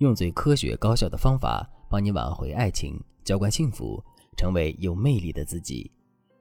[0.00, 4.02] 用最科学高效的方法帮你挽回爱情，浇灌幸福，
[4.34, 5.92] 成为有魅力的自己。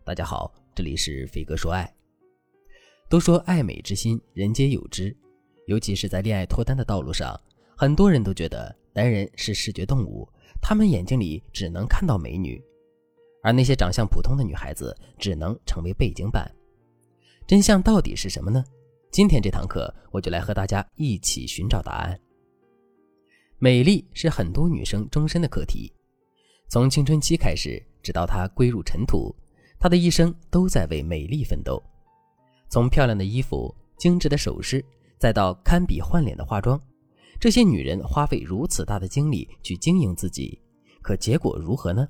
[0.05, 1.93] 大家好，这里是飞哥说爱。
[3.09, 5.13] 都说爱美之心，人皆有之，
[5.67, 7.37] 尤其是在恋爱脱单的道路上，
[7.75, 10.25] 很多人都觉得男人是视觉动物，
[10.61, 12.63] 他们眼睛里只能看到美女，
[13.43, 16.49] 而那些长相普通的女孩子只能成为背景板。
[17.45, 18.63] 真相到底是什么呢？
[19.11, 22.17] 今天这堂课，我就来和大家一起寻找答案。
[23.61, 25.91] 美丽是很多女生终身的课题，
[26.69, 29.35] 从青春期开始，直到她归入尘土，
[29.77, 31.83] 她的一生都在为美丽奋斗。
[32.69, 34.83] 从漂亮的衣服、精致的首饰，
[35.17, 36.79] 再到堪比换脸的化妆，
[37.37, 40.57] 这些女人花费如此大的精力去经营自己，
[41.01, 42.07] 可结果如何呢？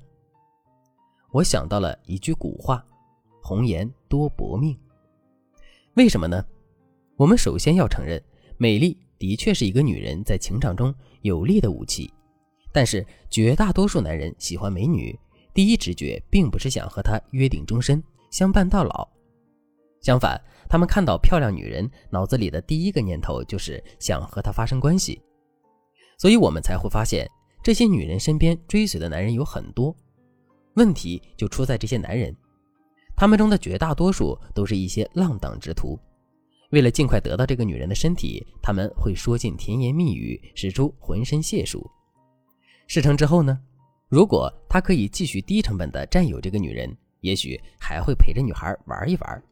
[1.32, 2.84] 我想到了一句古话
[3.42, 4.78] ：“红颜多薄命。”
[5.94, 6.44] 为什么呢？
[7.16, 8.22] 我们首先要承认，
[8.56, 8.96] 美丽。
[9.20, 12.10] 的确是一个女人在情场中有力的武器，
[12.72, 15.16] 但是绝大多数男人喜欢美女，
[15.52, 19.06] 第一直觉并不是想和她约定终身、相伴到老。
[20.00, 25.20] 相反，他们看到漂亮女人，脑子里的第一个念头就是想和她发生关系。
[26.16, 27.30] 所以，我们才会发现，
[27.62, 29.94] 这些女人身边追随的男人有很多。
[30.76, 32.34] 问题就出在这些男人，
[33.14, 35.98] 他们中的绝大多数都是一些浪荡之徒。
[36.70, 41.88] 为了尽快得到这个女人的身体，他们会说尽甜言蜜语，使出浑身解数。
[42.86, 43.60] 事成之后呢？
[44.08, 49.42] 如果他可以继续低成本的占有这个女人，也许还会陪着女孩玩一玩。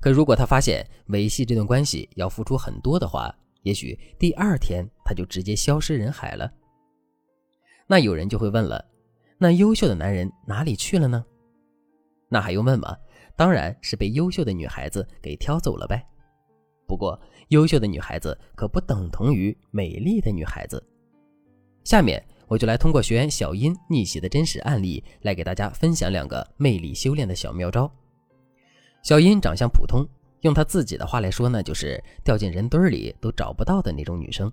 [0.00, 6.48] 可如果他发现维系这段关系要付出很多的话，也许第二天他就直接消失人海了。
[7.88, 8.84] 那有人就会问了：
[9.38, 11.24] 那优秀的男人哪里去了呢？
[12.28, 12.96] 那还用问吗？
[13.36, 16.06] 当然是被优秀的女孩子给挑走了呗。
[16.88, 20.82] 不过，优秀的女孩子可不等同于美丽的女孩子。
[21.84, 27.90] 下面我就来通过学员小英逆袭的真实案例，来给大家分享两个魅力修炼的小妙招。
[29.02, 30.08] 小英长相普通，
[30.40, 34.50] 用她自己的话来说呢，就是掉进人堆里都找不到的那种女生。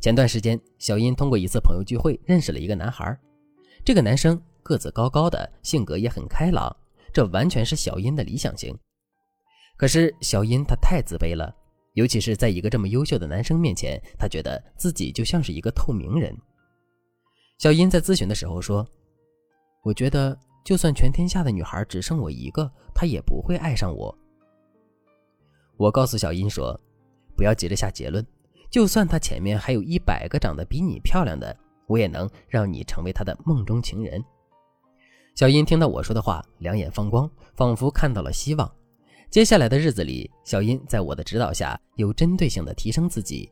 [0.00, 3.18] 前段时间，小英通过一次朋友聚会认识了一个男孩，
[3.84, 6.74] 这个男生个子高高的，性格也很开朗，
[7.12, 8.78] 这完全是小英的理想型。
[9.76, 11.54] 可是小英她太自卑了，
[11.92, 16.36] 尤其是在一个这么优秀的男生面前，她觉得自己就像是一个透明人。
[17.58, 18.86] 小英在咨询的时候说
[19.82, 24.16] ：“我觉得就算全天下的女孩只剩我一个，她也不会爱上我。”
[25.76, 26.78] 我告诉小英说
[27.36, 28.26] ：“不要急着下结论，
[28.70, 31.54] 就算她前面还有一百个长得比你漂亮的，
[31.86, 34.22] 我也能让你成为她的梦中情人。”
[35.34, 38.70] 小英听到我说的话，两眼放光，仿佛看到了希望。
[39.30, 43.50] 接下来的日子里，小英在我的指导下，有针对性的提升自己。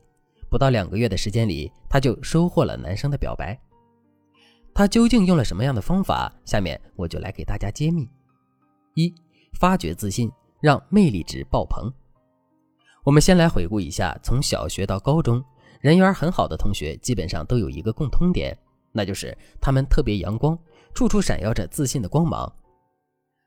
[0.49, 3.59] 不到两个月的时间里，她就收获了男生的表白。
[4.73, 6.31] 她究竟用了什么样的方法？
[6.43, 8.09] 下面我就来给大家揭秘：
[8.95, 9.13] 一、
[9.59, 11.91] 发掘自信，让魅力值爆棚。
[13.03, 15.43] 我们先来回顾一下，从小学到高中，
[15.81, 18.57] 人缘很好的同学基本上都有一个共通点，
[18.91, 20.57] 那就是他们特别阳光，
[20.95, 22.51] 处处闪耀着自信的光芒。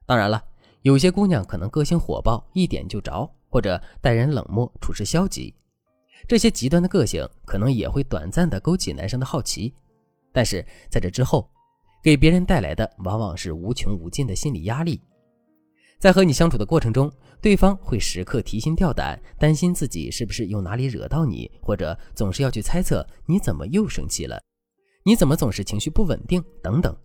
[0.07, 0.45] 当然了。
[0.83, 5.55] 有些姑娘可能个性火爆，一点就着，或者待人冷漠，处事消极。
[6.27, 9.73] 这些极端的个性可能也会短暂的勾起男生的好奇，
[10.33, 11.51] 但是在这之后，
[12.03, 15.01] 给别人带来的往往是无穷无尽的心理压力。
[15.99, 17.11] 在和你相处的过程中，
[17.41, 24.41] 对方会时刻提心吊胆，担心自己是不是又哪里惹到你，或者总是要去猜测你怎么又生气了，
[25.05, 26.97] 你怎么总是情绪不稳定等等。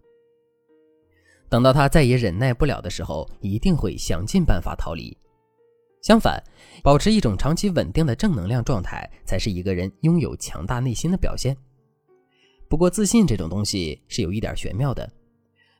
[1.54, 5.16] 等到他再也忍耐不了的时候，一定会想尽办法逃离。
[6.02, 6.44] 相反，
[6.82, 11.56] 保持一种长期稳定的正能量状态，才是一个人拥有强大内心的表现。
[12.68, 15.08] 不过，自信这种东西是有一点玄妙的。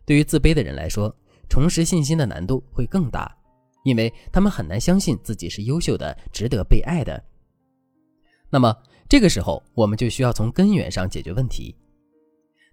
[0.06, 1.12] 对于自卑的人来说，
[1.50, 3.36] 重拾信心的难度会更大，
[3.84, 7.20] 因为他们很难相信自己是优秀的、值得被爱的。
[8.52, 8.78] 那么，
[9.10, 11.76] 这个时候我们就需要从根源上解决问题。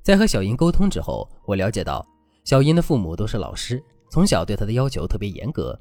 [0.02, 2.06] 在和小英沟通之后，我了解到。
[2.50, 5.79] 小英的父母都是老师，从小对她的要求特别严格。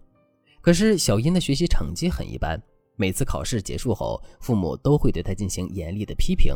[0.62, 2.62] 可是小英的学习成绩很一般，
[2.95, 6.56] 每次考试结束后，父母都会对她进行严厉的批评。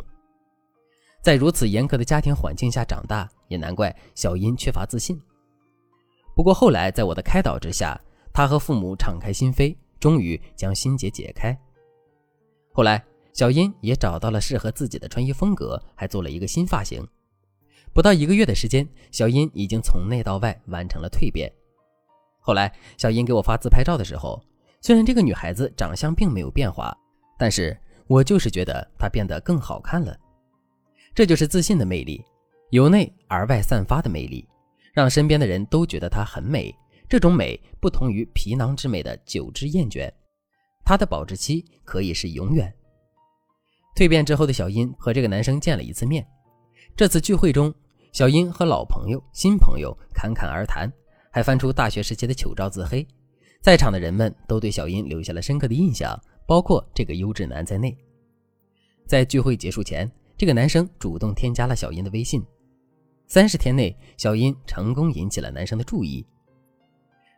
[1.23, 5.19] 在如此严格的家庭环境下长大，也难怪小英缺乏自信。
[6.35, 7.99] 不过后来在我的开导之下，
[8.31, 11.59] 她和父母敞开心扉，终于将心结解开。
[12.71, 17.03] 后来，小英也找到了适合自己的穿衣风格，还做了一个新发型。
[17.93, 21.51] 不到一个月的时间，小英已经从内到外完成了蜕变。
[22.39, 24.43] 后来，小英给我发自拍照的时候，
[24.81, 26.95] 虽然这个女孩子长相并没有变化，
[27.37, 30.17] 但是我就是觉得她变得更好看了。
[31.13, 32.25] 这就是自信的魅力，
[32.71, 34.47] 由内而外散发的魅力，
[34.91, 36.75] 让身边的人都觉得她很美。
[37.07, 40.11] 这种美不同于皮囊之美的久之厌倦，
[40.83, 42.73] 它的保质期可以是永远。
[43.95, 46.25] 蜕变之后的小英和这个男生见了一次面，
[46.95, 47.71] 这次聚会中，
[48.13, 50.87] 小英和老朋友、新朋友侃侃而谈，
[51.31, 53.05] 还翻出大学时期的糗照自黑。
[53.59, 56.15] 在场的人们都对小英留下了深刻的印象，
[56.45, 57.97] 包括这个优质男在内。
[59.07, 62.45] 在聚会结束前，这个男生主动添加了小英的微信。
[63.25, 66.23] 三十天内，小英成功引起了男生的注意。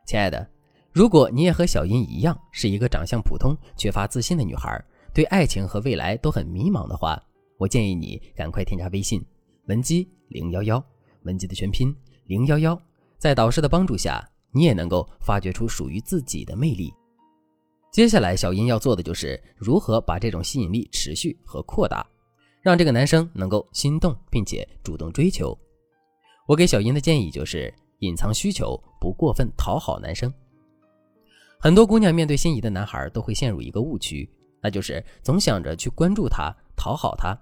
[0.06, 0.46] 亲爱的，
[0.92, 4.84] 如果你也和小英一样是一个长相普通、缺乏自信的女孩，
[5.14, 7.18] 对爱情和未来都很迷茫的话，
[7.58, 9.26] 我建议你赶快添加微信
[9.68, 10.84] 文姬零幺幺，
[11.24, 11.96] 文姬的全拼
[12.26, 12.80] 零幺幺，
[13.18, 16.94] 在导师的帮助下，你也能够发掘出属于自己的魅力。
[17.92, 22.06] 接下来，小英要做的就是如何把这种吸引力持续和扩大，
[22.62, 25.58] 让这个男生能够心动并且主动追求。
[26.48, 27.74] 我给小英的建议就是。
[28.00, 30.32] 隐藏需求，不过分讨好男生。
[31.58, 34.30] 很多姑娘面对心仪的男孩，都会陷入一个误区，
[34.62, 37.34] 那就是总想着去关注他、讨好他，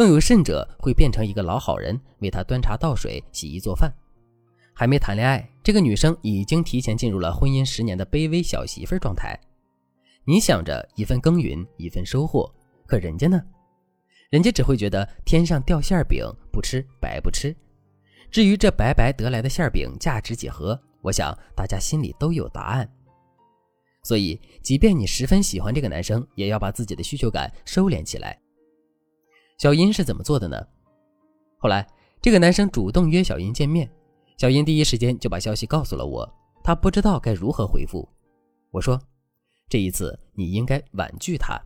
[0.00, 3.92] 更有甚者会变成一个老好人，为他端茶倒水、洗衣做饭。
[4.72, 9.38] 还没谈恋爱，这个女生已经提前进入了婚姻十年的卑微小媳妇状态。
[10.24, 12.50] 你想着一份耕耘一份收获，
[12.86, 13.42] 可人家呢？
[14.30, 17.54] 人家只会觉得天上掉馅饼，不吃白不吃。
[18.30, 22.90] 至于这白白得来的馅饼价值几何，我想大家心里都有答案。
[24.04, 28.40] 所以，即便你十分喜欢这个男生，也要把自己的需求感收敛起来。
[29.60, 30.56] 小英是怎么做的呢？
[31.58, 31.86] 后来，
[32.22, 33.90] 这个男生主动约小英见面，
[34.38, 36.26] 小英第一时间就把消息告诉了我，
[36.64, 38.08] 她不知道该如何回复。
[38.70, 38.98] 我说
[39.68, 41.60] ：“这一次你应该婉拒他。”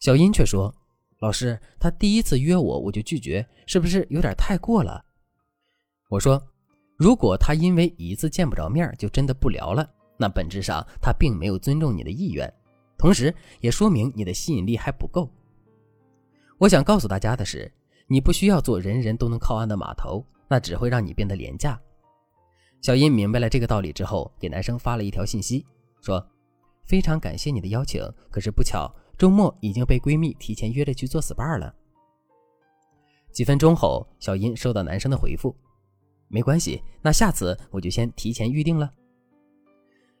[0.00, 0.74] 小英却说
[1.20, 5.04] ：“老师，他第一次约我我就拒绝，是不是有点太过了？”
[6.08, 6.42] 我说，
[6.96, 9.86] 如果他因为一次见不着面就真的不聊了，
[10.16, 12.50] 那本质上他并没有尊重你的意愿，
[12.96, 15.30] 同时也说明你的吸引力还不够。
[16.58, 17.70] 我想告诉大家的是，
[18.08, 21.80] 你不需要做人人都能靠岸的码头，那只会让你变得廉价。
[22.80, 25.64] 小英明白了这个道理之后，给男生发了一条信息，
[26.00, 26.24] 说
[26.84, 31.72] ：“非常感谢你的邀请，可是不巧，周末已经被闺蜜提前约着去做 SPA 了。”
[33.30, 35.54] 几分钟后，小英收到男生的回复。
[36.26, 38.92] 没关系，那下次我就先提前预定了。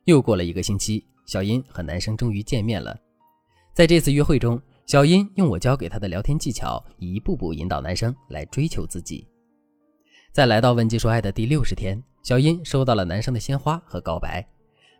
[0.04, 2.96] 又过了一个星期，小英和男生终于见面了。
[3.74, 9.28] 在这次约会中，小英用我教给她的聊天技巧，一步步引导男生来追求自己。
[10.32, 14.42] 在来到问鸡说爱的第六十天，小英收到了男生的鲜花和告白。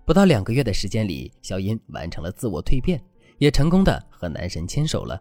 [0.04, 3.02] 不到两个月的时间里，小英完成了自我蜕变，
[3.38, 5.18] 也成功的和男神牵手了。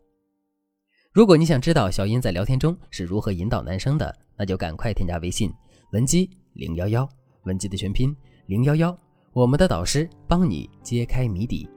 [1.13, 5.49] 如果你想知道小英在聊天中是如何引导男生的，那就赶快添加微信。
[5.93, 7.07] 文姬零幺幺，
[7.43, 8.13] 文姬的全拼
[8.47, 8.97] 零幺幺，
[9.31, 11.69] 我们的导师帮你揭开谜底。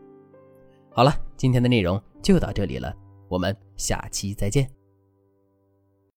[1.00, 2.94] 好了，今天的内容就到这里了，
[3.31, 4.80] 我们下期再见。